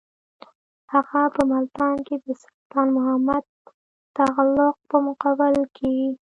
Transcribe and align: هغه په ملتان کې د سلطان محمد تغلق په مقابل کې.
هغه 0.93 1.21
په 1.35 1.41
ملتان 1.51 1.95
کې 2.07 2.15
د 2.25 2.27
سلطان 2.41 2.87
محمد 2.97 3.43
تغلق 4.17 4.75
په 4.89 4.97
مقابل 5.07 5.55
کې. 5.77 5.95